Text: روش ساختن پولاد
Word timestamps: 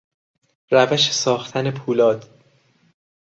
روش 0.71 1.11
ساختن 1.11 1.71
پولاد 1.71 2.25